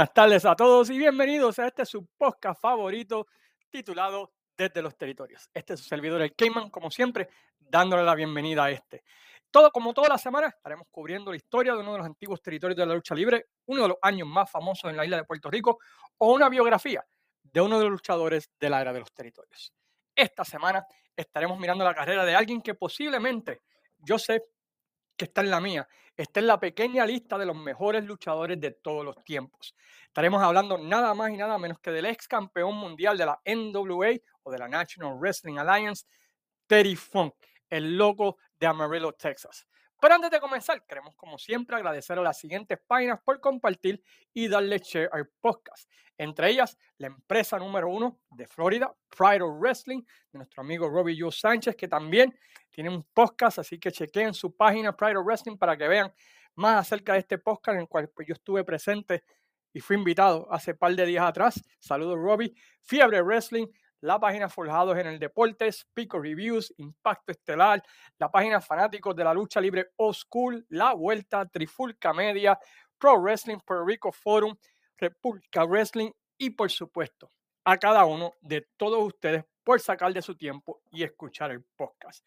[0.00, 3.26] Buenas tardes a todos y bienvenidos a este su podcast favorito
[3.68, 5.50] titulado Desde los Territorios.
[5.52, 7.28] Este es su servidor, el Cayman, como siempre,
[7.58, 9.04] dándole la bienvenida a este.
[9.50, 12.78] Todo, como toda la semana, estaremos cubriendo la historia de uno de los antiguos territorios
[12.78, 15.50] de la lucha libre, uno de los años más famosos en la isla de Puerto
[15.50, 15.78] Rico,
[16.16, 17.04] o una biografía
[17.42, 19.74] de uno de los luchadores de la era de los territorios.
[20.16, 20.82] Esta semana
[21.14, 23.64] estaremos mirando la carrera de alguien que posiblemente
[23.98, 24.44] yo sé
[25.20, 28.70] que está en la mía, está en la pequeña lista de los mejores luchadores de
[28.70, 29.76] todos los tiempos.
[30.06, 34.12] Estaremos hablando nada más y nada menos que del ex campeón mundial de la NWA
[34.44, 36.06] o de la National Wrestling Alliance,
[36.66, 37.34] Terry Funk,
[37.68, 39.66] el loco de Amarillo, Texas.
[40.00, 44.48] Pero antes de comenzar, queremos como siempre agradecer a las siguientes páginas por compartir y
[44.48, 45.90] darle share al podcast.
[46.16, 51.16] Entre ellas, la empresa número uno de Florida, Pride of Wrestling, de nuestro amigo Robbie
[51.18, 52.38] Joe Sánchez, que también
[52.70, 56.12] tiene un podcast, así que chequen su página Pride of Wrestling para que vean
[56.56, 59.24] más acerca de este podcast en el cual pues, yo estuve presente
[59.72, 61.60] y fui invitado hace par de días atrás.
[61.78, 62.54] Saludos, Robbie.
[62.82, 63.66] Fiebre Wrestling,
[64.00, 67.82] la página Forjados en el Deportes, Pico Reviews, Impacto Estelar,
[68.18, 72.58] la página Fanáticos de la Lucha Libre Old School, La Vuelta, Trifulca Media,
[72.98, 74.56] Pro Wrestling Puerto Rico Forum,
[74.96, 77.30] República Wrestling y por supuesto
[77.64, 82.24] a cada uno de todos ustedes por sacar de su tiempo y escuchar el podcast.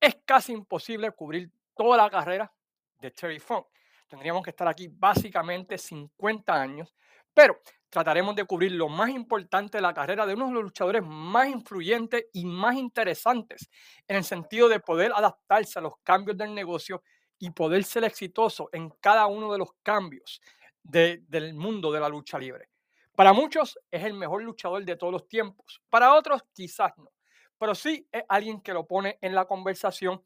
[0.00, 2.52] Es casi imposible cubrir toda la carrera
[2.98, 3.66] de Terry Funk.
[4.08, 6.94] Tendríamos que estar aquí básicamente 50 años,
[7.34, 7.60] pero
[7.92, 11.46] trataremos de cubrir lo más importante de la carrera de uno de los luchadores más
[11.46, 13.68] influyentes y más interesantes
[14.08, 17.02] en el sentido de poder adaptarse a los cambios del negocio
[17.38, 20.40] y poder ser exitoso en cada uno de los cambios
[20.82, 22.70] del mundo de la lucha libre.
[23.14, 27.12] Para muchos es el mejor luchador de todos los tiempos, para otros quizás no,
[27.58, 30.22] pero sí es alguien que lo pone en la conversación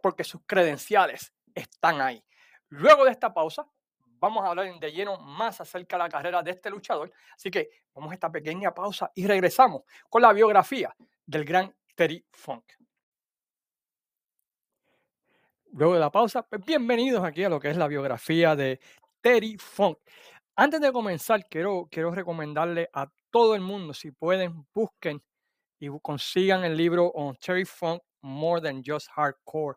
[0.00, 2.24] porque sus credenciales están ahí.
[2.68, 3.66] Luego de esta pausa,
[4.24, 7.12] vamos a hablar de lleno más acerca de la carrera de este luchador.
[7.34, 10.94] Así que vamos a esta pequeña pausa y regresamos con la biografía
[11.26, 12.64] del gran Terry Funk.
[15.72, 18.80] Luego de la pausa, pues bienvenidos aquí a lo que es la biografía de
[19.20, 19.98] Terry Funk.
[20.56, 25.22] Antes de comenzar, quiero, quiero recomendarle a todo el mundo, si pueden, busquen
[25.78, 29.76] y consigan el libro on Terry Funk More Than Just Hardcore.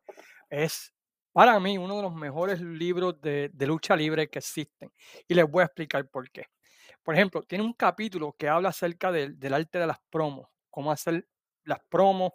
[0.49, 0.93] Es
[1.37, 4.91] para mí uno de los mejores libros de, lucha libre que existen.
[5.27, 6.47] Y les voy a explicar por qué.
[7.03, 10.91] Por ejemplo, tiene un capítulo que habla acerca del, del arte de las promos, cómo
[10.91, 11.27] hacer
[11.63, 12.31] las promos,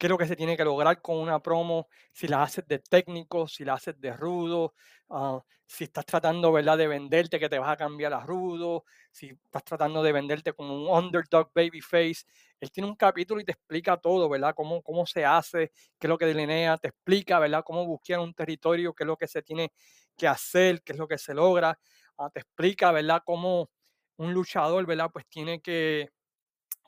[0.00, 2.78] qué es lo que se tiene que lograr con una promo, si la haces de
[2.80, 4.74] técnico, si la haces de rudo,
[5.10, 6.78] ah, si estás tratando ¿verdad?
[6.78, 10.74] de venderte que te vas a cambiar a rudo, si estás tratando de venderte como
[10.74, 12.24] un underdog babyface.
[12.60, 14.54] Él tiene un capítulo y te explica todo, ¿verdad?
[14.56, 17.62] Cómo, cómo se hace, qué es lo que delinea, te explica, ¿verdad?
[17.64, 19.70] Cómo buscar un territorio, qué es lo que se tiene
[20.16, 21.78] que hacer, qué es lo que se logra.
[22.18, 23.22] Ah, te explica, ¿verdad?
[23.24, 23.70] Cómo
[24.16, 25.10] un luchador, ¿verdad?
[25.12, 26.10] Pues tiene que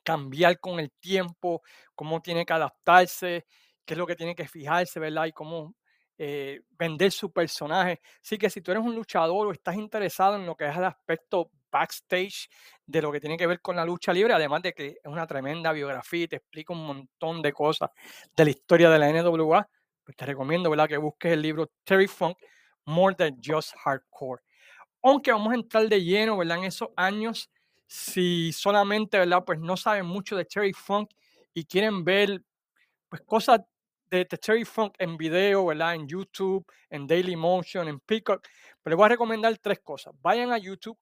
[0.02, 1.62] cambiar con el tiempo,
[1.94, 3.46] cómo tiene que adaptarse,
[3.84, 5.26] qué es lo que tiene que fijarse, ¿verdad?
[5.26, 5.74] Y cómo
[6.18, 8.00] eh, vender su personaje.
[8.22, 10.84] Así que si tú eres un luchador o estás interesado en lo que es el
[10.84, 12.48] aspecto backstage
[12.86, 15.26] de lo que tiene que ver con la lucha libre, además de que es una
[15.26, 17.90] tremenda biografía y te explica un montón de cosas
[18.36, 19.66] de la historia de la NWA,
[20.04, 20.88] pues te recomiendo, ¿verdad?
[20.88, 22.36] Que busques el libro Terry Funk,
[22.84, 24.42] More Than Just Hardcore.
[25.02, 26.58] Aunque vamos a entrar de lleno, ¿verdad?
[26.58, 27.50] En esos años
[27.92, 29.44] si solamente, ¿verdad?
[29.44, 31.10] Pues no saben mucho de Terry Funk
[31.52, 32.42] y quieren ver
[33.10, 33.60] pues cosas
[34.06, 35.94] de, Terry Funk en video, ¿verdad?
[35.94, 38.48] En YouTube, en Daily Motion, en Peacock.
[38.82, 40.14] Pero les voy a recomendar tres cosas.
[40.22, 40.98] Vayan a YouTube,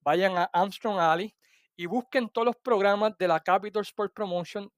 [0.00, 1.32] vayan a Armstrong Alley
[1.76, 4.68] y busquen todos los programas de la Capital Sport Promotion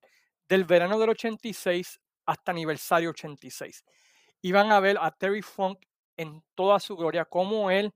[0.47, 3.85] del verano del 86 hasta aniversario 86.
[4.43, 5.79] Y van a ver a Terry Funk
[6.19, 7.91] en toda su gloria, como él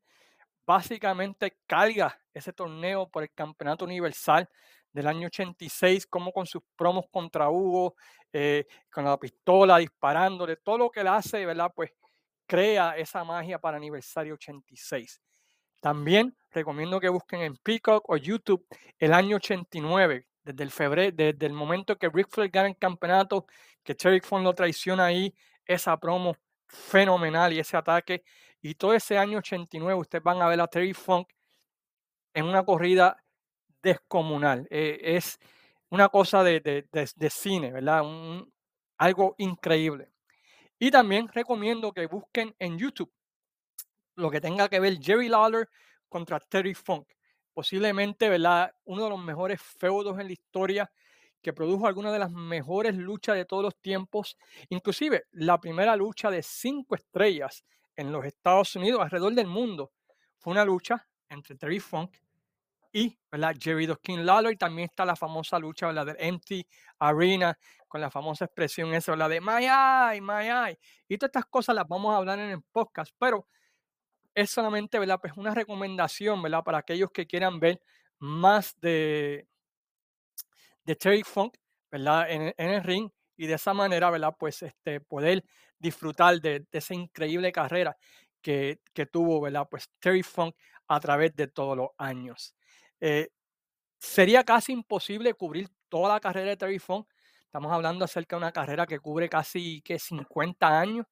[0.69, 4.47] básicamente carga ese torneo por el Campeonato Universal
[4.93, 7.95] del año 86, como con sus promos contra Hugo,
[8.35, 11.73] eh, con la pistola disparándole, todo lo que él hace, ¿verdad?
[11.75, 11.93] Pues
[12.47, 15.23] crea esa magia para aniversario 86.
[15.81, 18.67] También recomiendo que busquen en Peacock o YouTube
[18.99, 23.47] el año 89, desde el febrero, desde el momento que Rick Flair gana el campeonato,
[23.83, 25.35] que Terry Funk lo traiciona ahí,
[25.65, 26.37] esa promo
[26.67, 28.23] fenomenal y ese ataque
[28.61, 31.29] y todo ese año 89 ustedes van a ver a Terry Funk
[32.35, 33.17] en una corrida
[33.83, 34.67] descomunal.
[34.71, 35.39] Eh, es
[35.91, 36.85] una cosa de,
[37.31, 38.03] cine, ¿verdad?
[38.99, 40.11] algo increíble.
[40.79, 43.13] Y también recomiendo que busquen en YouTube
[44.17, 45.69] lo que tenga que ver Jerry Lawler
[46.09, 47.09] contra Terry Funk.
[47.55, 48.73] Posiblemente, ¿verdad?
[48.85, 50.91] Uno de los mejores feudos en la historia
[51.41, 54.37] que produjo algunas de las mejores luchas de todos los tiempos,
[54.69, 57.65] inclusive la primera lucha de cinco estrellas
[57.99, 59.93] en los Estados Unidos, alrededor del mundo.
[60.39, 62.17] Fue una lucha entre Terry Funk
[62.93, 63.57] y ¿verdad?
[63.61, 66.07] Jerry Doskin Lalo y también está la famosa lucha ¿verdad?
[66.07, 66.65] del Empty
[67.01, 67.59] Arena
[67.89, 70.79] con la famosa expresión esa, de my eye, my eye.
[71.09, 73.49] Y todas estas cosas las vamos a hablar en el podcast, pero
[74.33, 75.01] es solamente.
[75.21, 77.83] Pues una recomendación para aquellos que quieran ver
[78.21, 79.49] más de,
[80.85, 81.57] de Terry Funk.
[81.91, 84.33] En, el ring y de esa manera.
[84.33, 85.43] Pues este, poder
[85.79, 87.97] disfrutar de, esa increíble carrera
[88.43, 89.67] que, que, tuvo, ¿verdad?
[89.71, 90.55] Pues Terry Funk
[90.89, 92.55] a través de todos los años.
[93.01, 93.29] Eh,
[93.99, 97.09] sería casi imposible cubrir toda la carrera de Terry Funk.
[97.45, 101.07] Estamos hablando acerca de una carrera que cubre casi que 50 años,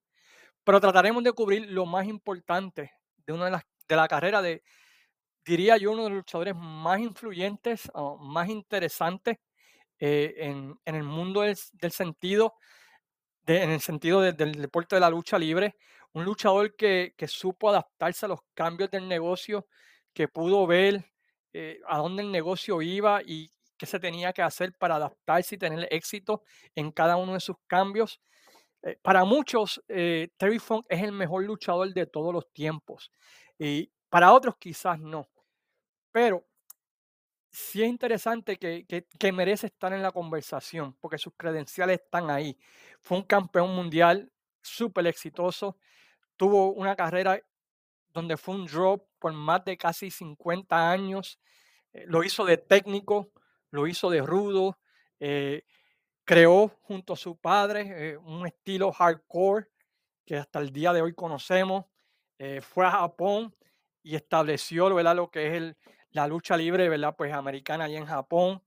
[0.65, 2.93] pero trataremos de cubrir lo más importante
[3.27, 4.63] de una de la carrera de,
[5.45, 7.91] diría yo, uno de los luchadores más influyentes,
[8.21, 9.39] más interesantes
[9.99, 12.55] eh, en, en, el mundo del, del sentido,
[13.47, 15.77] en el sentido del deporte de la lucha libre.
[16.13, 19.67] Un luchador que, que supo adaptarse a los cambios del negocio,
[20.15, 21.05] que pudo ver
[21.53, 25.59] eh, a dónde el negocio iba y qué se tenía que hacer para adaptarse y
[25.59, 26.43] tener éxito
[26.75, 28.21] en cada uno de sus cambios.
[28.83, 33.11] Eh, para muchos, eh, Terry Funk es el mejor luchador de todos los tiempos
[33.59, 35.29] y para otros quizás no.
[36.13, 36.47] Pero
[37.57, 42.59] sí es interesante que, que, merece estar en la conversación porque sus credenciales están ahí.
[43.01, 44.31] Fue un campeón mundial
[44.61, 45.79] súper exitoso,
[46.37, 47.41] tuvo una carrera
[48.13, 51.41] donde fue un drop por más de casi 50 años.
[51.95, 53.33] Eh, lo hizo de técnico,
[53.71, 54.79] lo hizo de rudo,
[55.19, 55.65] eh,
[56.25, 59.69] creó junto a su padre eh, un estilo hardcore
[60.27, 61.87] que hasta el día de hoy conocemos.
[62.61, 63.55] fue a Japón
[64.03, 65.17] y estableció ¿verdad?
[65.17, 65.77] lo que es el,
[66.17, 67.15] la lucha libre ¿verdad?
[67.17, 68.63] Pues americana allá en Japón.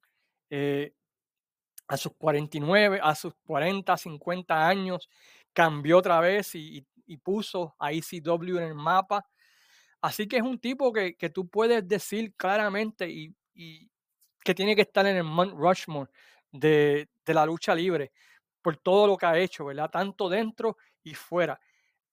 [1.88, 5.10] a sus 49, a sus 40, 50 años,
[5.54, 6.86] cambió otra vez y,
[7.24, 9.26] puso a ECW en el mapa
[10.02, 13.90] Así que es un tipo que, que tú puedes decir claramente y, y,
[14.44, 16.10] que tiene que estar en el Mount Rushmore
[16.52, 18.14] de, de, la lucha libre
[18.62, 19.90] por todo lo que ha hecho, ¿verdad?
[19.90, 21.60] Tanto dentro y fuera.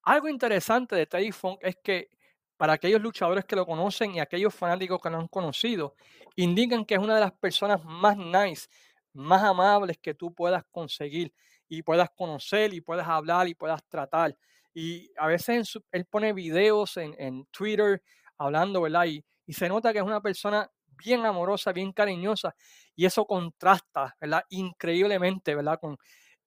[0.03, 2.09] Algo interesante de Teddy Funk es que
[2.57, 5.95] para aquellos luchadores que lo conocen y aquellos fanáticos que lo han conocido,
[6.35, 8.67] indican que es una de las personas más nice,
[9.13, 11.33] más amables que tú puedas conseguir
[11.69, 14.35] y puedas conocer y puedas hablar y puedas tratar.
[14.73, 18.01] Y a veces él pone videos en, Twitter
[18.37, 19.05] hablando, ¿verdad?
[19.05, 20.69] Y, y se nota que es una persona
[21.03, 22.55] bien amorosa, bien cariñosa,
[22.95, 24.43] y eso contrasta, ¿verdad?
[24.49, 25.79] Increíblemente, ¿verdad?
[25.79, 25.97] Con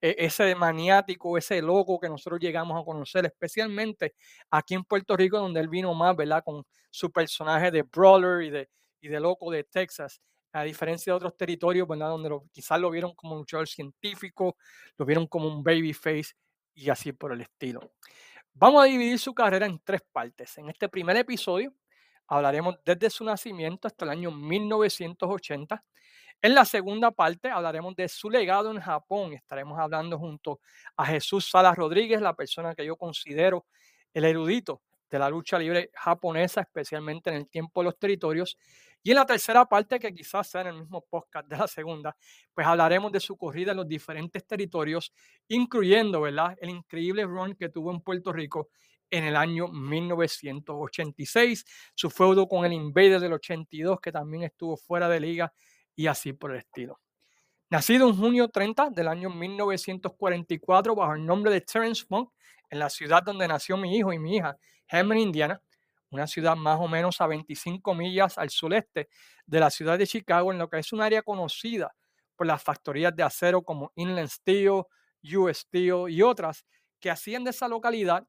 [0.01, 4.15] ese maniático, ese loco que nosotros llegamos a conocer, especialmente
[4.51, 6.43] aquí en Puerto Rico, donde él vino más, ¿verdad?
[6.45, 8.69] Con su personaje de Brawler y de,
[9.01, 10.21] y de loco de Texas,
[10.53, 12.09] a diferencia de otros territorios, ¿verdad?
[12.09, 14.57] Donde quizás lo vieron como un luchador científico,
[14.97, 16.35] lo vieron como un babyface,
[16.75, 17.93] y así por el estilo.
[18.55, 20.57] Vamos a dividir su carrera en tres partes.
[20.59, 21.75] En este primer episodio
[22.27, 25.85] hablaremos desde su nacimiento hasta el año 1980.
[26.43, 29.35] En la segunda parte hablaremos de su legado en Japón.
[29.35, 30.61] Estaremos hablando junto
[30.97, 33.67] a Jesús Salas Rodríguez, la persona que yo considero
[34.15, 34.81] el erudito
[35.11, 38.57] de la lucha libre japonesa, especialmente en el tiempo de los territorios.
[39.03, 42.17] Y en la tercera parte, que quizás sea en el mismo podcast de la segunda,
[42.55, 45.13] pues hablaremos de su corrida en los diferentes territorios,
[45.49, 48.71] incluyendo, ¿verdad?, el increíble run que tuvo en Puerto Rico
[49.11, 55.09] en el año 1986, su feudo con el Invader del 82, que también estuvo fuera
[55.09, 55.53] de liga,
[56.01, 56.99] y así por el estilo.
[57.69, 62.31] Nacido en junio 30 del año 1944 bajo el nombre de Terence Funk,
[62.71, 64.57] en la ciudad donde nació mi hijo y mi hija,
[64.89, 65.61] Herman, Indiana,
[66.11, 69.11] una ciudad más o menos a 25 millas al sureste
[69.45, 71.95] de la ciudad de Chicago, en lo que es un área conocida
[72.35, 74.85] por las factorías de acero como Inland Steel,
[75.35, 76.65] US Steel y otras
[76.99, 78.27] que hacían de esa localidad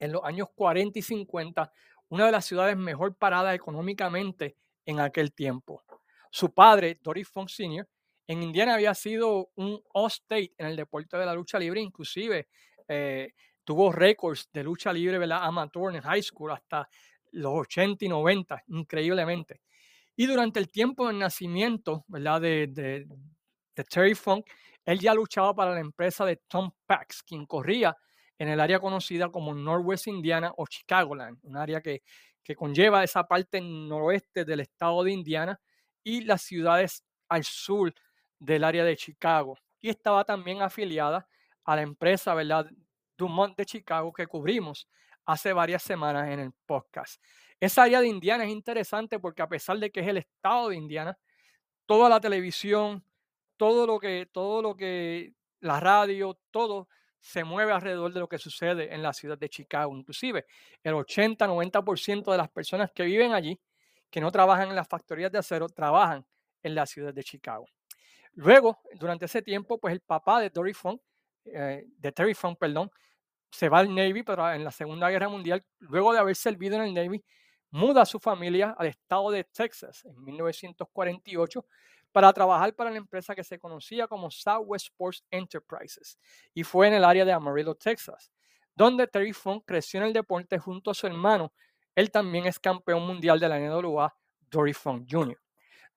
[0.00, 1.72] en los años 40 y 50
[2.08, 5.84] una de las ciudades mejor paradas económicamente en aquel tiempo.
[6.30, 7.86] Su padre, Doris Funk Sr.,
[8.26, 12.48] en Indiana había sido un All-State en el deporte de la lucha libre, inclusive
[12.86, 13.32] eh,
[13.64, 15.40] tuvo récords de lucha libre, ¿verdad?
[15.42, 16.88] Amateur en high school hasta
[17.32, 19.62] los 80 y 90, increíblemente.
[20.14, 22.42] Y durante el tiempo del nacimiento, ¿verdad?
[22.42, 23.06] De,
[23.88, 24.46] Terry Funk,
[24.84, 27.96] él ya luchaba para la empresa de Tom Pax, quien corría
[28.36, 32.02] en el área conocida como Northwest Indiana o Chicagoland, un área que,
[32.42, 35.60] que conlleva esa parte noroeste del estado de Indiana
[36.02, 37.94] y las ciudades al sur
[38.38, 39.58] del área de Chicago.
[39.80, 41.28] Y estaba también afiliada
[41.64, 42.66] a la empresa, ¿verdad?
[43.16, 44.88] Dumont de Chicago que cubrimos
[45.26, 47.22] hace varias semanas en el podcast.
[47.60, 50.76] Esa área de Indiana es interesante porque a pesar de que es el estado de
[50.76, 51.18] Indiana,
[51.86, 53.04] toda la televisión,
[53.56, 56.88] todo lo que, todo lo que, la radio, todo
[57.20, 59.94] se mueve alrededor de lo que sucede en la ciudad de Chicago.
[59.94, 60.46] Inclusive
[60.82, 63.60] el 80-90% de las personas que viven allí
[64.10, 66.26] que no trabajan en las factorías de acero, trabajan
[66.62, 67.66] en la ciudad de Chicago.
[68.32, 71.00] Luego, durante ese tiempo, pues el papá de Dory Funk,
[71.44, 72.90] eh, de Terry Funk, perdón,
[73.50, 76.82] se va al Navy, pero en la Segunda Guerra Mundial, luego de haber servido en
[76.82, 77.24] el Navy,
[77.70, 81.64] muda a su familia al estado de Texas en 1948
[82.12, 86.18] para trabajar para la empresa que se conocía como Southwest Sports Enterprises
[86.54, 88.32] y fue en el área de Amarillo, Texas,
[88.74, 91.52] donde Terry Funk creció en el deporte junto a su hermano.
[91.98, 94.14] Él también es campeón mundial de la NWA,
[94.48, 95.36] Dory Funk Jr.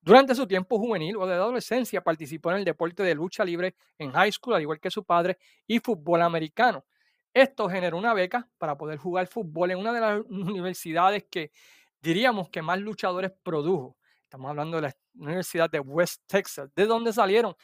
[0.01, 4.12] Durante su tiempo juvenil o de adolescencia participó en el deporte de lucha libre en
[4.12, 6.84] high school, al igual que su padre, y fútbol americano.
[7.31, 11.51] Esto generó una beca para poder jugar fútbol en una de las universidades que
[12.01, 13.96] diríamos que más luchadores produjo.
[14.24, 17.55] Estamos hablando de la Universidad de West Texas, de donde salieron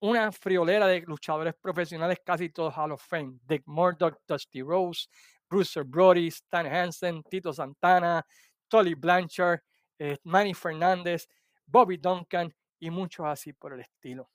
[0.00, 3.38] una friolera de luchadores profesionales, casi todos Hall of Fame.
[3.46, 5.06] Dick Murdoch, Dusty Rose,
[5.48, 8.24] Bruce Brody, Stan Hansen, Tito Santana,
[8.68, 9.60] Tolly Blanchard,
[9.98, 11.28] eh, Manny Fernández,
[11.66, 14.30] Bobby Duncan y muchos así por el estilo.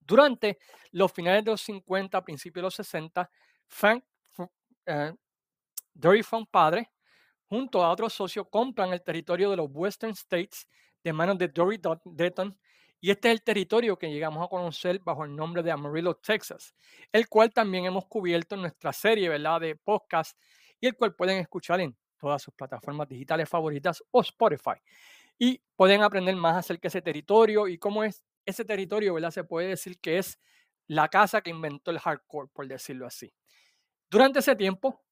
[0.00, 0.58] Durante
[0.92, 3.28] los finales de los 50, principios de los 60,
[3.66, 4.04] Frank,
[4.86, 5.12] eh,
[5.92, 6.90] Dory Funk padre,
[7.46, 10.66] junto a otros socios, compran el territorio de los Western States
[11.02, 12.58] de manos de Dory Dutton,
[13.00, 16.74] y este es el territorio que llegamos a conocer bajo el nombre de Amarillo, Texas,
[17.12, 19.60] el cual también hemos cubierto en nuestra serie ¿verdad?
[19.60, 20.38] de podcast
[20.80, 24.80] y el cual pueden escuchar en todas sus plataformas digitales favoritas o Spotify.
[25.38, 29.30] Y pueden aprender más acerca de ese territorio y cómo es ese territorio, ¿verdad?
[29.30, 30.38] Se puede decir que es
[30.86, 33.32] la casa que inventó el hardcore, por decirlo así.
[34.08, 35.04] Durante ese tiempo,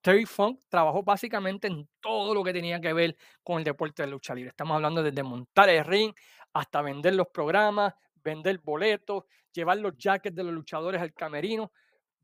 [0.00, 4.08] Terry Funk trabajó básicamente en todo lo que tenía que ver con el deporte de
[4.08, 4.50] lucha libre.
[4.50, 6.12] Estamos hablando desde montar el ring
[6.54, 11.72] hasta vender los programas, vender boletos, llevar los jackets de los luchadores al camerino,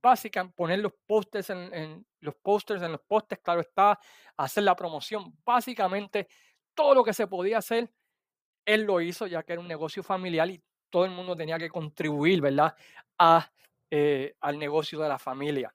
[0.01, 3.99] básicamente poner los pósters en, los pósters en los postes, claro está,
[4.37, 6.29] hacer la promoción, básicamente
[6.75, 7.93] todo lo que se podía hacer,
[8.65, 11.69] él lo hizo ya que era un negocio familiar y todo el mundo tenía que
[11.69, 12.75] contribuir, ¿verdad?
[13.19, 13.51] A,
[13.91, 15.75] eh, al negocio de la familia.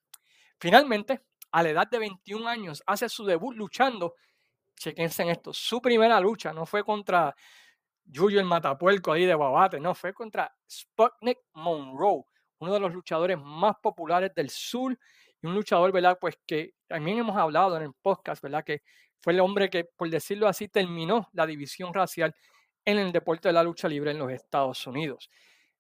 [0.60, 1.22] Finalmente,
[1.52, 4.16] a la edad de 21 años, hace su debut luchando.
[4.76, 5.54] Chequense en esto.
[5.54, 7.34] Su primera lucha no fue contra
[8.14, 12.24] Julio el Matapuerco ahí de Babate, no, fue contra Sputnik Monroe,
[12.60, 14.98] uno de los luchadores más populares del sur
[15.42, 16.18] y un luchador, ¿verdad?
[16.20, 18.64] Pues que también hemos hablado en el podcast, ¿verdad?
[18.64, 18.82] Que
[19.20, 22.34] fue el hombre que, por decirlo así, terminó la división racial
[22.86, 25.30] en el deporte de la lucha libre en los Estados Unidos,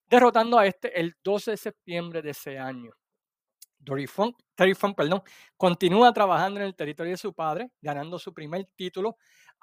[0.07, 2.91] derrotando a este el 12 de septiembre de ese año.
[3.77, 5.21] Dory Funk, Terry Funk, perdón,
[5.55, 9.17] continúa trabajando en el territorio de su padre, ganando su primer título,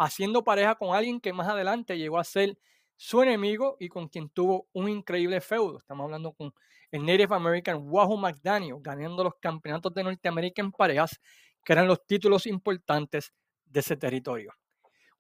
[0.05, 2.59] haciendo pareja con alguien que más adelante llegó a ser
[2.97, 5.79] su enemigo y con quien tuvo un increíble feudo.
[5.79, 6.53] Estamos hablando con
[6.91, 11.21] el Native American Wahoo McDaniel, ganando los campeonatos de Norteamérica en parejas,
[11.65, 13.33] que eran los títulos importantes
[13.65, 14.53] de ese territorio.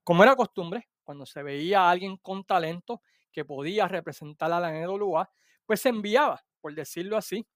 [0.05, 4.71] Como era costumbre, cuando se veía a alguien con talento que podía representar a la
[4.71, 5.31] NWA,
[5.65, 7.47] pues se enviaba, por decirlo así,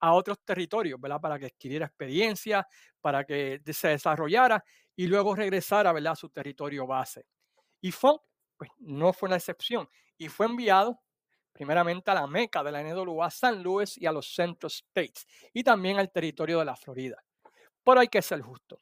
[0.00, 1.20] a otros territorios, ¿verdad?
[1.20, 2.66] Para que adquiriera experiencia,
[3.00, 4.62] para que se desarrollara
[4.94, 6.12] y luego regresara, ¿verdad?
[6.12, 7.26] A su territorio base.
[7.80, 8.20] Y Funk,
[8.56, 9.88] pues no fue una excepción
[10.18, 11.00] y fue enviado
[11.52, 15.64] primeramente a la meca de la NWA, San Luis y a los Central States y
[15.64, 17.16] también al territorio de la Florida.
[17.82, 18.80] Pero hay que ser justo.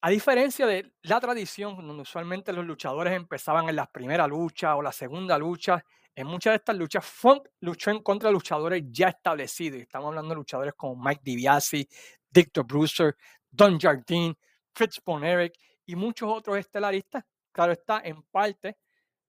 [0.00, 4.82] A diferencia de la tradición, donde usualmente los luchadores empezaban en la primera lucha o
[4.82, 5.84] la segunda lucha,
[6.18, 9.82] en muchas de estas luchas, Funk luchó en contra de luchadores ya establecidos.
[9.82, 11.88] Estamos hablando de luchadores como Mike DiBiase,
[12.28, 13.16] Victor Bruiser,
[13.48, 14.36] Don Jardine,
[14.74, 15.54] Fritz Bonerick
[15.86, 17.24] y muchos otros estelaristas.
[17.52, 18.78] Claro está, en parte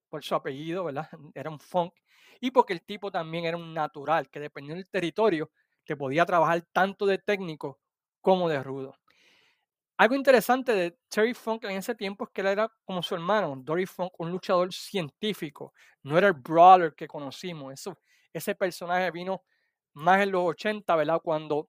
[0.08, 1.08] por su apellido, ¿verdad?
[1.34, 1.94] Era un Funk.
[2.40, 5.52] Y porque el tipo también era un natural, que dependiendo del territorio,
[5.84, 7.78] te podía trabajar tanto de técnico
[8.20, 8.98] como de rudo.
[10.00, 13.54] Algo interesante de Terry Funk en ese tiempo es que él era como su hermano,
[13.54, 15.74] Dory Funk, un luchador científico.
[16.04, 17.74] No era el brawler que conocimos.
[17.74, 17.98] Eso,
[18.32, 19.42] ese personaje vino
[19.92, 21.20] más en los 80, ¿verdad?
[21.22, 21.68] Cuando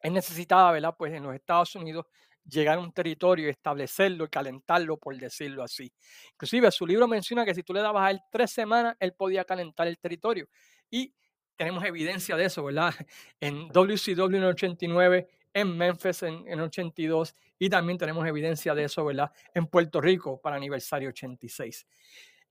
[0.00, 0.94] él necesitaba, ¿verdad?
[0.96, 2.06] Pues en los Estados Unidos
[2.46, 5.92] llegar a un territorio establecerlo y calentarlo, por decirlo así.
[6.32, 9.44] Inclusive su libro menciona que si tú le dabas a él tres semanas, él podía
[9.44, 10.48] calentar el territorio.
[10.88, 11.12] Y
[11.56, 12.94] tenemos evidencia de eso, ¿verdad?
[13.38, 18.84] En WCW en el 89 en Memphis en, en 82 y también tenemos evidencia de
[18.84, 19.30] eso, ¿verdad?
[19.54, 21.86] En Puerto Rico para aniversario 86.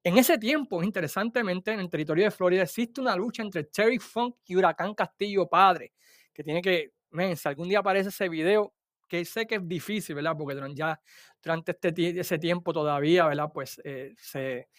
[0.04, 4.38] En ese tiempo, interesantemente, en el territorio de Florida existe una lucha entre Terry Funk
[4.46, 5.94] y Huracán Castillo Padre,
[6.34, 8.74] que tiene que, men, si algún día aparece ese video,
[9.10, 10.36] que sé que es difícil, ¿verdad?
[10.38, 11.02] Porque durante, ya
[11.44, 13.52] durante este, ese tiempo todavía, ¿verdad?
[13.54, 14.70] Pues eh, se,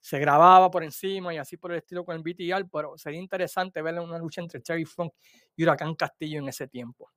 [0.00, 3.82] se grababa por encima y así por el estilo con el BTR, pero sería interesante
[3.82, 5.12] ver una lucha entre Terry Funk
[5.56, 7.10] y Huracán Castillo en ese tiempo.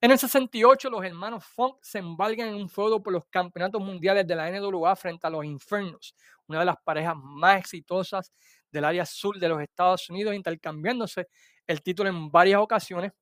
[0.00, 4.26] En el 68, los hermanos Funk se embargan en un feudo por los campeonatos mundiales
[4.26, 6.14] de la NWA frente a los Infernos,
[6.46, 8.32] una de las parejas más exitosas
[8.70, 11.28] del área sur de los Estados Unidos, intercambiándose
[11.66, 13.12] el título en varias ocasiones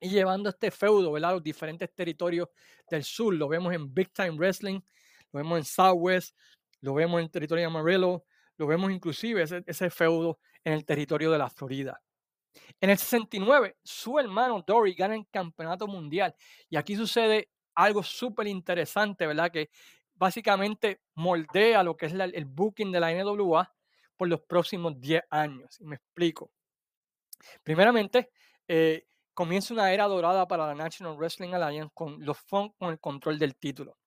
[0.00, 2.48] y llevando este feudo a los diferentes territorios
[2.90, 3.34] del sur.
[3.34, 4.80] Lo vemos en Big Time Wrestling,
[5.32, 6.36] lo vemos en Southwest,
[6.80, 8.24] lo vemos en el territorio de Amarillo,
[8.56, 12.00] lo vemos inclusive ese, ese feudo en el territorio de la Florida.
[12.80, 16.34] En el 69, su hermano Dory gana el campeonato mundial.
[16.68, 19.50] Y aquí sucede algo súper interesante, ¿verdad?
[19.50, 19.70] Que
[20.14, 23.72] básicamente moldea lo que es el booking de la NWA
[24.16, 25.80] por los próximos 10 años.
[25.80, 26.50] Y me explico.
[27.62, 28.30] Primeramente,
[28.66, 32.98] eh, comienza una era dorada para la National Wrestling Alliance con los Funk con el
[32.98, 33.97] control del título.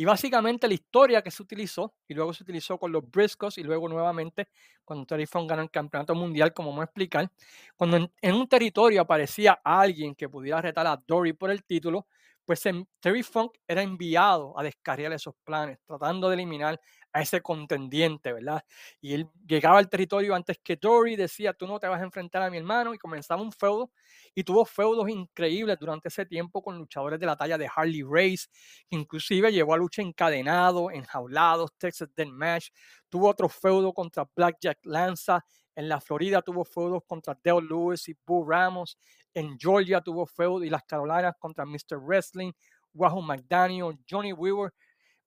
[0.00, 3.62] Y básicamente la historia que se utilizó, y luego se utilizó con los Briscoes, y
[3.62, 4.48] luego nuevamente
[4.82, 7.30] cuando Terry Funk ganó el campeonato mundial, como vamos a explicar,
[7.76, 12.06] cuando en, un territorio aparecía alguien que pudiera retar a Dory por el título,
[12.46, 12.62] pues
[12.98, 16.80] Terry Funk era enviado a descarriar esos planes, tratando de eliminar
[17.12, 18.62] a ese contendiente, ¿verdad?
[19.00, 22.42] Y él llegaba al territorio antes que Dory, decía, tú no te vas a enfrentar
[22.42, 23.90] a mi hermano, y comenzaba un feudo,
[24.34, 28.46] y tuvo feudos increíbles durante ese tiempo con luchadores de la talla de Harley Race,
[28.88, 32.68] que inclusive llevó a lucha encadenado, enjaulados, Texas Death Match,
[33.08, 38.16] tuvo otro feudo contra Blackjack Lanza, en la Florida tuvo feudos contra Dale Lewis y
[38.26, 38.98] Boo Ramos,
[39.34, 41.98] en Georgia tuvo feudos y las Carolinas contra Mr.
[41.98, 42.52] Wrestling,
[42.92, 44.72] Wahoo McDaniel, Johnny Weaver,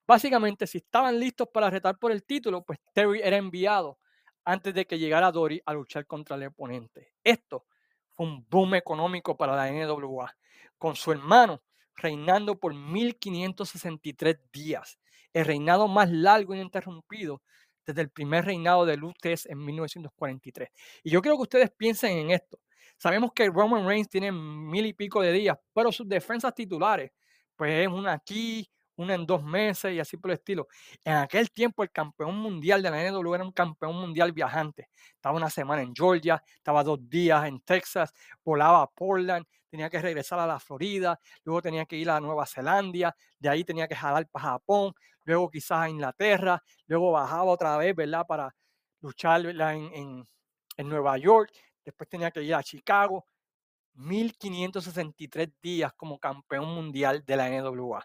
[0.05, 4.00] Básicamente, si estaban listos para retar por el título, pues Terry era enviado
[4.45, 7.13] antes de que llegara Dory a luchar contra el oponente.
[7.23, 7.65] Esto
[8.12, 10.36] fue un boom económico para la NWA,
[10.77, 11.62] con su hermano
[11.95, 14.99] reinando por 1563 días,
[15.32, 17.41] el reinado más largo e ininterrumpido
[17.86, 20.69] desde el primer reinado de Lutes en 1943.
[21.04, 22.60] Y yo quiero que ustedes piensen en esto.
[22.97, 27.12] Sabemos que Roman Reigns tiene mil y pico de días, pero sus defensas titulares,
[27.56, 30.67] pues es una aquí, una en dos meses y así por el estilo.
[31.03, 34.89] En aquel tiempo el campeón mundial de la NW era un campeón mundial viajante.
[35.15, 40.01] Estaba una semana en Georgia, estaba dos días en Texas, volaba a Portland, tenía que
[40.01, 43.95] regresar a la Florida, luego tenía que ir a Nueva Zelanda, de ahí tenía que
[43.95, 48.25] jalar para Japón, luego quizás a Inglaterra, luego bajaba otra vez, ¿verdad?
[48.27, 48.56] Para
[49.01, 50.27] luchar En,
[50.77, 51.51] en Nueva York,
[51.84, 53.25] después tenía que ir a Chicago.
[53.95, 58.03] 1563 días como campeón mundial de la NWA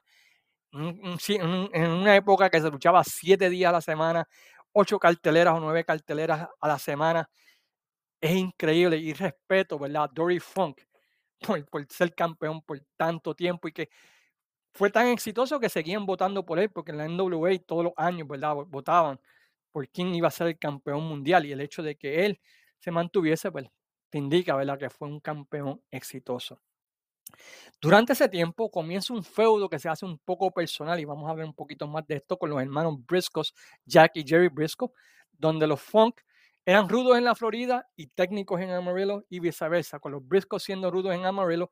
[0.73, 4.29] en una época que se luchaba siete días a la semana,
[4.73, 7.29] ocho carteleras o nueve carteleras a la semana.
[8.21, 10.11] Es increíble y respeto, ¿verdad?
[10.13, 10.81] Dory Funk
[11.71, 13.89] por, ser campeón por tanto tiempo y que
[14.75, 18.29] fue tan exitoso que seguían votando por él, porque en la NWA todos los años,
[18.29, 18.55] ¿verdad?
[18.67, 19.21] Votaban
[19.73, 22.41] por quién iba a ser el campeón mundial y el hecho de que él
[22.79, 23.67] se mantuviese, pues
[24.11, 24.79] te indica, ¿verdad?
[24.79, 26.61] Que fue un campeón exitoso.
[27.81, 31.35] Durante ese tiempo comienza un feudo que se hace un poco personal y vamos a
[31.35, 34.91] ver un poquito más de esto con los hermanos Briscoes, Jack y Jerry Briscoe,
[35.33, 36.21] donde los Funk
[36.65, 40.91] eran rudos en la Florida y técnicos en Amarillo y viceversa, con los Briscoes siendo
[40.91, 41.71] rudos en Amarillo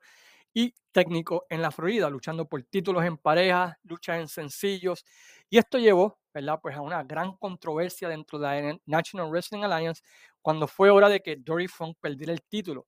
[0.54, 5.04] y técnicos en la Florida, luchando por títulos en pareja, luchas en sencillos.
[5.50, 6.18] Y esto llevó.
[6.60, 10.02] Pues a una gran controversia dentro de la National Wrestling Alliance
[10.42, 12.86] cuando fue hora de que Dory Funk perdiera el título.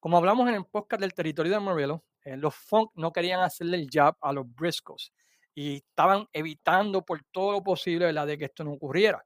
[0.00, 3.76] Como hablamos en el podcast del territorio de Amarillo, eh, los Funk no querían hacerle
[3.76, 5.12] el jab a los Briscoes
[5.54, 9.22] y estaban evitando por todo lo posible la de que esto no ocurriera.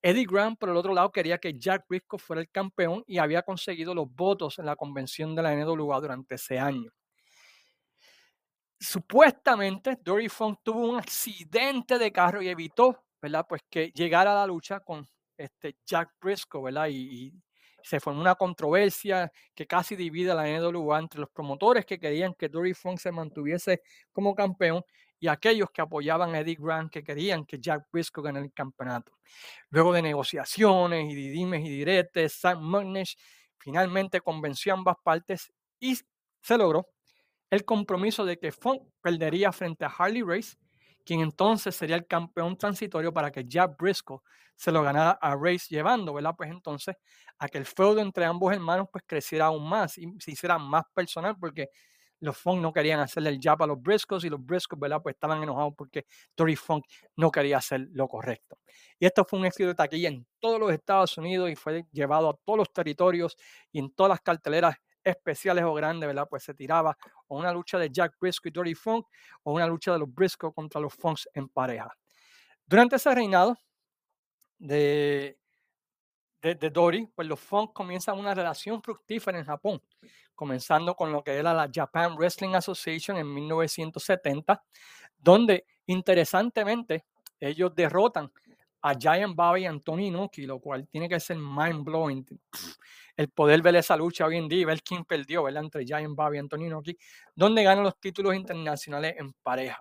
[0.00, 3.42] Eddie Grant, por el otro lado, quería que Jack Briscoe fuera el campeón y había
[3.42, 6.92] conseguido los votos en la convención de la NWA durante ese año.
[8.78, 13.44] Supuestamente, Dory Funk tuvo un accidente de carro y evitó, ¿verdad?
[13.48, 16.88] Pues que llegara a la lucha con este Jack Briscoe, ¿verdad?
[16.90, 17.32] y
[17.86, 22.48] se formó una controversia que casi divide la NWA entre los promotores que querían que
[22.48, 23.80] Dory Funk se mantuviese
[24.12, 24.82] como campeón
[25.20, 29.12] y aquellos que apoyaban a Eddie Grant que querían que Jack Briscoe ganara el campeonato.
[29.70, 33.16] Luego de negociaciones y dimes y diretes, Sam Mugnish
[33.56, 35.96] finalmente convenció a ambas partes y
[36.42, 36.88] se logró
[37.50, 40.56] el compromiso de que Funk perdería frente a Harley Race
[41.06, 44.20] quien entonces sería el campeón transitorio para que Jack Briscoe
[44.56, 46.34] se lo ganara a Race llevando, ¿verdad?
[46.36, 46.96] Pues entonces
[47.38, 50.84] a que el feudo entre ambos hermanos pues creciera aún más y se hiciera más
[50.94, 51.68] personal porque
[52.20, 55.00] los Funk no querían hacerle el jab a los Briscoes y los Briscoes, ¿verdad?
[55.02, 56.84] Pues estaban enojados porque Dory Funk
[57.16, 58.58] no quería hacer lo correcto.
[58.98, 62.30] Y esto fue un éxito de taquilla en todos los Estados Unidos y fue llevado
[62.30, 63.36] a todos los territorios
[63.70, 66.26] y en todas las carteleras especiales o grandes, ¿verdad?
[66.28, 66.96] Pues se tiraba
[67.28, 69.06] o una lucha de Jack Briscoe y Dory Funk
[69.44, 71.88] o una lucha de los Briscoe contra los Funks en pareja.
[72.66, 73.56] Durante ese reinado
[74.58, 75.38] de,
[76.42, 79.80] de, Dory, pues los Funk comienzan una relación fructífera en Japón,
[80.34, 84.62] comenzando con lo que era la Japan Wrestling Association en 1970,
[85.16, 87.04] donde interesantemente
[87.38, 88.32] ellos derrotan
[88.86, 92.24] a Giant Bobby y Anthony Inoki, lo cual tiene que ser mind blowing.
[93.16, 95.64] El poder ver esa lucha hoy en día y ver quién perdió, ¿verdad?
[95.64, 96.96] Entre Giant Bobby y Anthony Inoki,
[97.34, 99.80] donde ganan los títulos internacionales en pareja.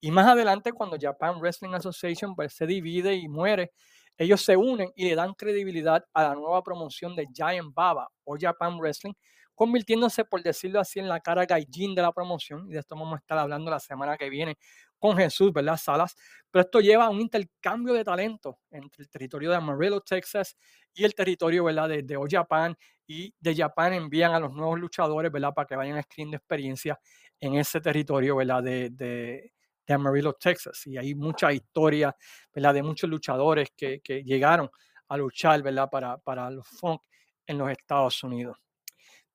[0.00, 3.72] Y más adelante, cuando Japan Wrestling Association pues, se divide y muere,
[4.16, 8.36] ellos se unen y le dan credibilidad a la nueva promoción de Giant Baba o
[8.40, 9.12] Japan Wrestling,
[9.54, 12.66] convirtiéndose, por decirlo así, en la cara gaijin de la promoción.
[12.70, 14.56] Y de esto vamos a estar hablando la semana que viene
[14.98, 15.76] con Jesús, ¿verdad?
[15.76, 16.16] Salas.
[16.50, 20.56] Pero esto lleva a un intercambio de talento entre el territorio de Amarillo, Texas
[20.94, 21.88] y el territorio, ¿verdad?
[21.88, 22.76] De, de Japan.
[23.06, 25.54] Y de Japan envían a los nuevos luchadores, ¿verdad?
[25.54, 26.98] Para que vayan escribiendo experiencia
[27.40, 28.62] en ese territorio, ¿verdad?
[28.62, 29.52] De, de,
[29.94, 30.86] Amarillo, Texas.
[30.86, 32.14] Y hay mucha historia,
[32.54, 32.74] ¿verdad?
[32.74, 34.70] De muchos luchadores que, que llegaron
[35.08, 35.88] a luchar, ¿verdad?
[35.90, 37.00] Para, para los funk
[37.46, 38.58] en los Estados Unidos.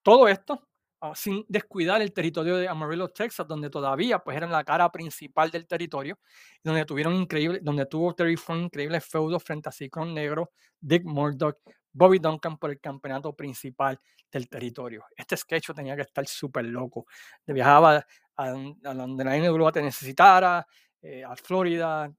[0.04, 0.68] Todo esto
[1.04, 5.52] uh, sin descuidar el territorio de Amarillo, Texas, donde todavía pues eran la cara principal
[5.52, 6.18] del territorio,
[6.64, 11.58] donde tuvieron increíble, donde tuvo Terry Funk increíbles feudos frente a Ciclón Negro, Dick Murdoch,
[11.92, 14.00] Bobby Duncan por el campeonato principal
[14.32, 15.06] del territorio.
[15.16, 17.06] Este sketch tenía que estar súper loco.
[17.46, 17.98] Viajaba
[18.36, 20.66] a, a, donde la NWA te necesitara,
[21.02, 22.12] eh, a Florida.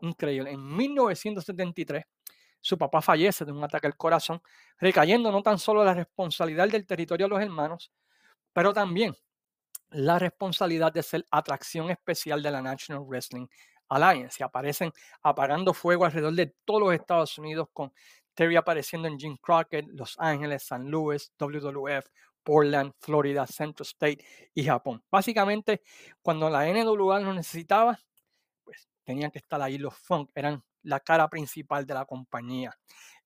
[0.00, 0.50] Increíble.
[0.50, 2.04] En 1973
[2.62, 4.40] su papá fallece de un ataque al corazón,
[4.78, 7.92] recayendo no tan solo la responsabilidad del territorio de los hermanos,
[8.52, 9.14] pero también
[9.90, 13.46] la responsabilidad de ser atracción especial de la National Wrestling
[13.88, 14.36] Alliance.
[14.40, 17.92] Y aparecen apagando fuego alrededor de todos los Estados Unidos con
[18.32, 22.06] Terry apareciendo en Jim Crockett, Los Ángeles, San Luis, WWF,
[22.42, 25.02] Portland, Florida, Central State y Japón.
[25.10, 25.82] Básicamente,
[26.22, 27.98] cuando la NWA lo necesitaba,
[28.64, 32.76] pues tenían que estar ahí los funk, eran la cara principal de la compañía.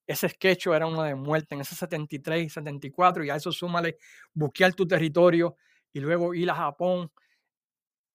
[0.06, 3.98] Ese sketch era uno de muerte en ese 73 y 74 y a eso súmale
[4.32, 5.56] buquear tu territorio
[5.92, 7.10] y luego ir a Japón,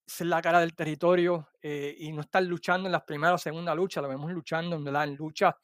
[0.05, 3.73] ser la cara del territorio eh, y no estar luchando en la primera o segunda
[3.73, 5.55] lucha, lo vemos luchando en luchas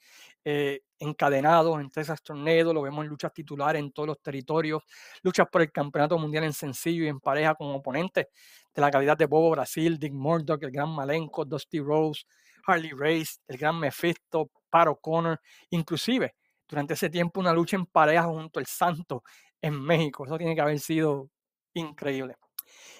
[0.43, 4.83] eh, encadenados en Texas Tornado, lo vemos en luchas titulares en todos los territorios,
[5.21, 8.27] luchas por el campeonato mundial en sencillo y en pareja con oponentes
[8.73, 12.23] de la calidad de Bobo Brasil, Dick Murdoch, el gran Malenko, Dusty Rose,
[12.67, 16.35] Harley Race, el gran Mephisto, Pat O'Connor, inclusive
[16.67, 19.23] durante ese tiempo una lucha en pareja junto al Santo
[19.61, 20.25] en México.
[20.25, 21.29] Eso tiene que haber sido
[21.73, 22.35] increíble.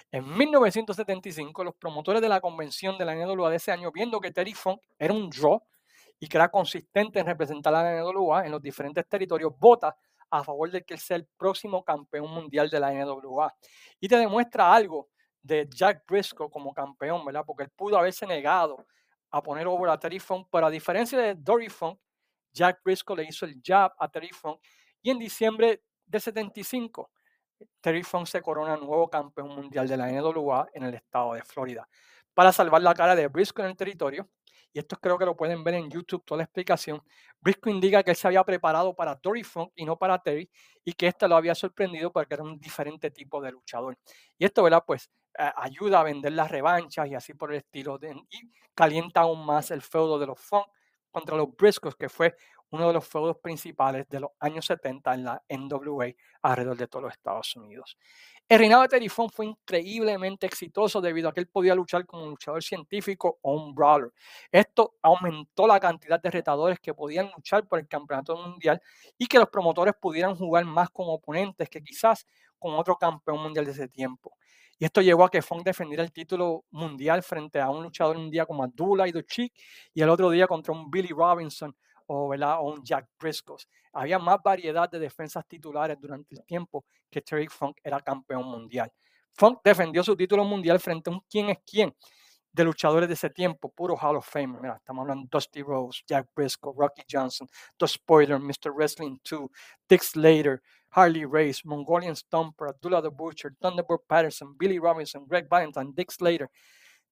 [0.10, 4.32] En 1975, los promotores de la convención de la NWA de ese año, viendo que
[4.32, 5.62] Terry Funk era un draw
[6.18, 9.96] y que era consistente en representar a la NWA en los diferentes territorios, vota
[10.30, 13.54] a favor de que él sea el próximo campeón mundial de la NWA.
[14.00, 15.10] Y te demuestra algo
[15.42, 17.44] de Jack Briscoe como campeón, ¿verdad?
[17.46, 18.86] Porque él pudo haberse negado
[19.32, 22.00] a poner over a Terry Funk, pero a diferencia de Dory Funk,
[22.52, 24.60] Jack Briscoe le hizo el jab a Terry Funk
[25.02, 27.12] y en diciembre de 75
[27.82, 31.88] Terry Funk se corona nuevo campeón mundial de la NWA en el estado de Florida.
[32.34, 34.30] Para salvar la cara de Briscoe en el territorio,
[34.78, 37.02] y esto creo que lo pueden ver en YouTube, toda la explicación,
[37.42, 40.52] Briscoe indica que él se había preparado para Dory Funk y no para Terry,
[40.86, 43.98] y que este lo había sorprendido porque era un diferente tipo de luchador.
[44.38, 44.84] Y esto, ¿verdad?
[44.86, 49.44] Pues ayuda a vender las revanchas y así por el estilo, de, y calienta aún
[49.48, 50.68] más el feudo de los Funk
[51.10, 52.36] contra los Briscoes, que fue
[52.72, 56.08] uno de los feudos principales de los años 70 en la NWA
[56.42, 57.98] alrededor de todos los Estados Unidos.
[58.50, 62.24] El reinado de Terry Funk fue increíblemente exitoso debido a que él podía luchar como
[62.24, 64.14] un luchador científico o un brawler.
[64.50, 68.82] Esto aumentó la cantidad de retadores que podían luchar por el campeonato mundial
[69.18, 72.26] y que los promotores pudieran jugar más con oponentes que quizás
[72.58, 74.38] con otro campeón mundial de ese tiempo.
[74.80, 78.30] Y esto llevó a que Funk defendiera el título mundial frente a un luchador un
[78.30, 79.54] día como Abdullah y Chic
[79.94, 81.76] y el otro día contra un Billy Robinson
[82.08, 82.58] o, ¿verdad?
[82.60, 83.58] o un Jack Briscoe.
[83.94, 88.92] Había más variedad de defensas titulares durante el tiempo que Terry Funk era campeón mundial.
[89.34, 91.96] Funk defendió su título mundial frente a un quién es quién
[92.58, 94.58] de luchadores de ese tiempo, puro Hall of Fame.
[94.60, 98.74] Mira, estamos hablando de Dusty Rose, Jack Briscoe, Rocky Johnson, The Spoiler, Mr.
[98.74, 99.48] Wrestling 2,
[99.88, 105.94] Dick Slater, Harley Race, Mongolian Stomper, Abdullah the Butcher, Thunderbird Patterson, Billy Robinson, Greg Valentine,
[105.94, 106.50] Dick Slater,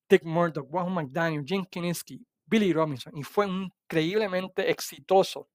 [0.10, 3.15] Dick Murdoch, Wahoo McDaniel, Jim Kiniski, Billy Robinson.
[3.17, 5.49] Y fue increíblemente exitoso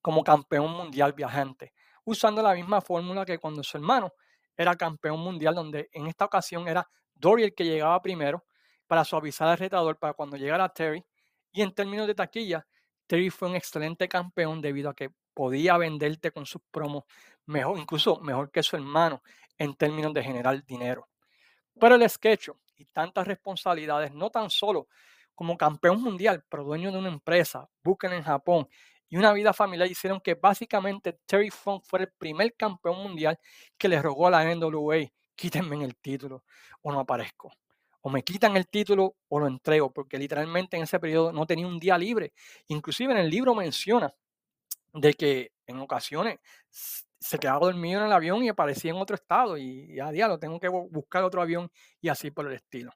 [0.00, 1.72] como campeón mundial viajante,
[2.04, 4.12] usando la misma fórmula que cuando su hermano
[4.56, 8.44] era campeón mundial, donde en esta ocasión era Dory el que llegaba primero
[8.86, 11.04] para suavizar al retador para cuando llegara Terry.
[11.52, 12.66] Y en términos de taquilla,
[13.06, 17.04] Terry fue un excelente campeón debido a que podía venderte con sus promos
[17.46, 19.22] mejor, incluso mejor que su hermano
[19.58, 21.08] en términos de generar dinero.
[21.78, 24.88] Pero el sketch y tantas responsabilidades, no tan solo
[25.34, 28.68] como campeón mundial, pero dueño de una empresa, Buken en Japón,
[29.08, 33.38] y una vida familiar hicieron que básicamente Terry Funk fuera el primer campeón mundial
[33.78, 36.44] que le rogó a la NWA, quítenme el título
[36.82, 37.52] o no aparezco.
[38.00, 41.66] O me quitan el título o lo entrego, porque literalmente en ese periodo no tenía
[41.66, 42.34] un día libre.
[42.66, 44.12] Inclusive en el libro menciona
[44.92, 46.38] de que en ocasiones
[46.70, 50.38] se quedaba dormido en el avión y aparecía en otro estado y a día lo
[50.38, 51.70] tengo que buscar otro avión
[52.00, 52.92] y así por el estilo.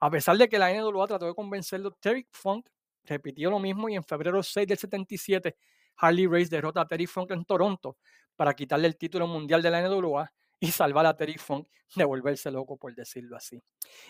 [0.00, 2.68] A pesar de que la NWA trató de convencerlo, Terry Funk
[3.04, 5.56] repitió lo mismo y en febrero 6 del 77
[5.96, 7.98] Harley Race derrota a Terry Funk en Toronto
[8.34, 12.50] para quitarle el título mundial de la NWA y salvar a Terry Funk de volverse
[12.50, 13.56] loco, por decirlo así.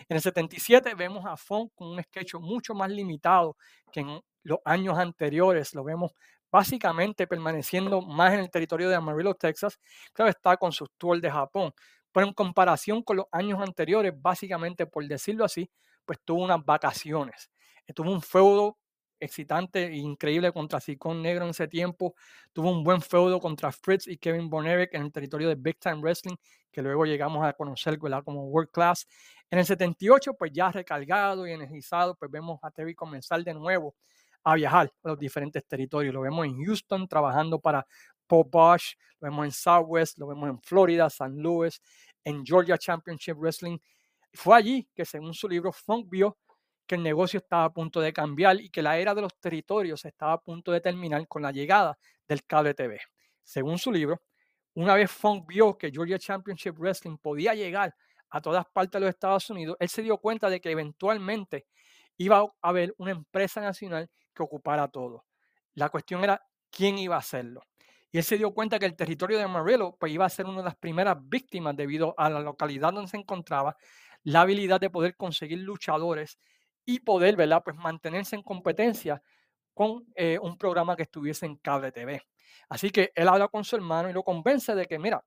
[0.08, 3.56] En el 77 vemos a Funk con un sketch mucho más limitado
[3.92, 5.74] que en los años anteriores.
[5.74, 6.12] Lo vemos
[6.50, 9.78] básicamente permaneciendo más en el territorio de Amarillo, Texas,
[10.12, 11.72] claro está con sus tours de Japón.
[12.12, 15.70] Pero en comparación con los años anteriores, básicamente, por decirlo así,
[16.04, 17.50] pues tuvo unas vacaciones.
[17.94, 18.78] Tuvo un feudo
[19.20, 22.14] excitante e increíble contra Sicón Negro en ese tiempo.
[22.52, 26.00] Tuvo un buen feudo contra Fritz y Kevin Bonerick en el territorio de Big Time
[26.00, 26.36] Wrestling,
[26.72, 29.06] que luego llegamos a conocer como World Class.
[29.50, 33.94] En el 78, pues ya recargado y energizado, pues vemos a Terry comenzar de nuevo
[34.42, 36.14] a viajar a los diferentes territorios.
[36.14, 37.86] Lo vemos en Houston trabajando para
[38.30, 41.82] Paul Bosch, lo vemos en Southwest, lo vemos en Florida, San Luis,
[42.22, 43.76] en Georgia Championship Wrestling.
[44.32, 46.38] Fue allí que, según su libro, Funk vio
[46.86, 50.04] que el negocio estaba a punto de cambiar y que la era de los territorios
[50.04, 53.00] estaba a punto de terminar con la llegada del cable TV.
[53.42, 54.22] Según su libro,
[54.74, 57.96] una vez Funk vio que Georgia Championship Wrestling podía llegar
[58.30, 61.66] a todas partes de los Estados Unidos, él se dio cuenta de que eventualmente
[62.16, 65.24] iba a haber una empresa nacional que ocupara todo.
[65.74, 66.40] La cuestión era
[66.70, 67.62] quién iba a hacerlo.
[68.12, 70.58] Y él se dio cuenta que el territorio de Amarillo pues, iba a ser una
[70.58, 73.76] de las primeras víctimas debido a la localidad donde se encontraba,
[74.24, 76.38] la habilidad de poder conseguir luchadores
[76.84, 77.62] y poder, ¿verdad?
[77.64, 79.22] Pues mantenerse en competencia
[79.74, 82.22] con eh, un programa que estuviese en cable TV.
[82.68, 85.24] Así que él habla con su hermano y lo convence de que, mira,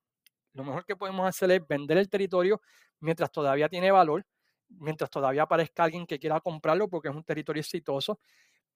[0.52, 2.60] lo mejor que podemos hacer es vender el territorio
[3.00, 4.24] mientras todavía tiene valor,
[4.68, 8.20] mientras todavía aparezca alguien que quiera comprarlo porque es un territorio exitoso.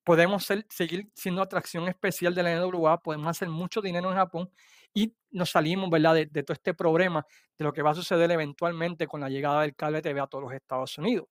[0.08, 4.50] Podemos seguir siendo atracción especial de la NWA, podemos hacer mucho dinero en Japón
[4.94, 7.26] y nos salimos, de, todo este problema
[7.58, 10.44] de lo que va a suceder eventualmente con la llegada del cable TV a todos
[10.44, 11.28] los Estados Unidos.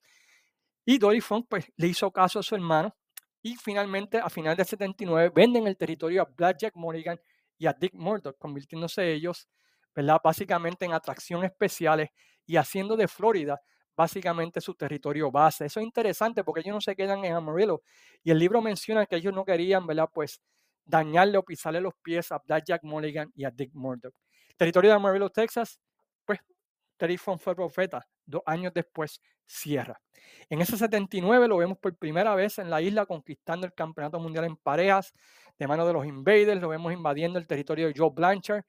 [0.85, 2.95] Y Dory Funk pues, le hizo caso a su hermano
[3.41, 7.19] y finalmente a final del 79 venden el territorio a Blackjack Morrigan
[7.57, 9.49] y a Dick Murdoch, convirtiéndose ellos
[9.95, 10.21] ¿verdad?
[10.23, 12.11] básicamente en atracciones especiales
[12.45, 13.59] y haciendo de Florida
[13.97, 15.65] básicamente su territorio base.
[15.65, 17.81] Eso es interesante porque ellos no se quedan en Amarillo
[18.23, 20.07] y el libro menciona que ellos no querían ¿verdad?
[20.13, 20.39] Pues,
[20.85, 24.13] dañarle o pisarle los pies a Blackjack Mulligan y a Dick Murdoch.
[24.55, 25.79] Territorio de Amarillo, Texas,
[26.23, 26.39] pues
[26.95, 28.07] Terry fue profeta.
[28.25, 29.99] Dos años después cierra.
[30.49, 34.45] En ese 79 lo vemos por primera vez en la isla conquistando el campeonato mundial
[34.45, 35.13] en parejas
[35.57, 36.61] de mano de los Invaders.
[36.61, 38.63] Lo vemos invadiendo el territorio de Joe Blanchard.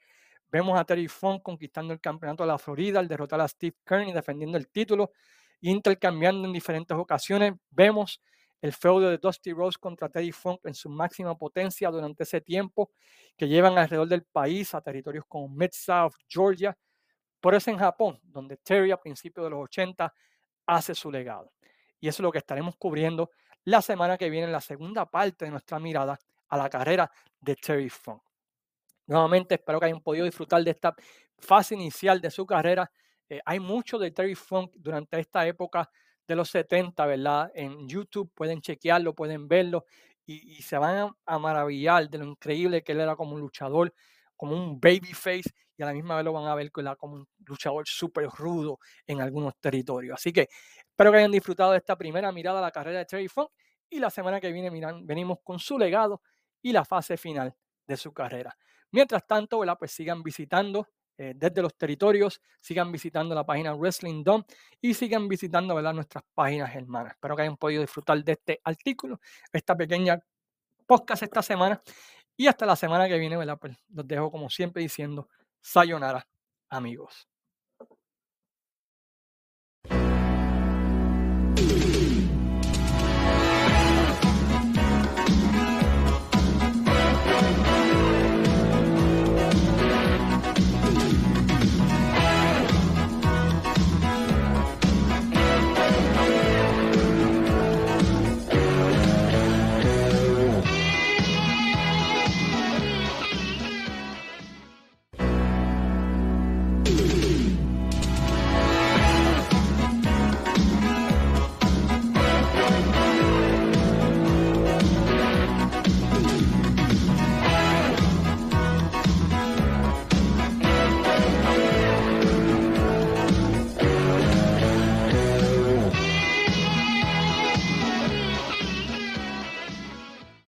[0.51, 4.13] Vemos a Terry Funk conquistando el campeonato de la Florida al derrotar a Steve Kearney
[4.13, 5.13] defendiendo el título,
[5.61, 7.55] intercambiando en diferentes ocasiones.
[7.71, 8.21] Vemos
[8.61, 12.91] el feudo de Dusty Rose contra Terry Funk en su máxima potencia durante ese tiempo,
[13.37, 16.77] que llevan alrededor del país a territorios como Mid-South, Georgia,
[17.41, 20.13] por eso en Japón, donde Terry a principios de los 80
[20.67, 21.53] hace su legado.
[22.01, 23.31] Y eso es lo que estaremos cubriendo
[23.65, 27.55] la semana que viene en la segunda parte de nuestra mirada a la carrera de
[27.55, 28.28] Terry Funk.
[29.09, 30.95] Nuevamente espero que hayan podido disfrutar de esta
[31.39, 32.91] fase inicial de su carrera.
[33.29, 35.91] Eh, hay mucho de Terry Funk durante esta época
[36.27, 37.51] de los 70, ¿verdad?
[37.55, 39.87] En YouTube pueden chequearlo, pueden verlo
[40.27, 43.95] y, se van a, maravillar de lo increíble que él era como un luchador,
[44.37, 47.89] como un babyface y a la misma vez lo van a ver como un luchador
[47.89, 50.17] súper rudo en algunos territorios.
[50.17, 50.49] Así que
[50.87, 53.49] espero que hayan disfrutado de esta primera mirada a la carrera de Terry Funk
[53.89, 54.71] y la semana que viene
[55.03, 56.21] venimos con su legado
[56.61, 57.55] y la fase final
[57.87, 58.55] de su carrera.
[58.91, 64.45] Mientras tanto, pues sigan visitando eh, desde los territorios, sigan visitando la página Wrestling Dome
[64.81, 65.93] y sigan visitando ¿verdad?
[65.93, 67.13] nuestras páginas hermanas.
[67.13, 69.21] Espero que hayan podido disfrutar de este artículo,
[69.53, 70.21] esta pequeña
[70.87, 71.83] podcast esta semana
[72.37, 73.59] y hasta la semana que viene, ¿verdad?
[73.61, 75.29] Pues los dejo como siempre diciendo,
[75.61, 76.27] sayonara,
[76.71, 77.28] amigos.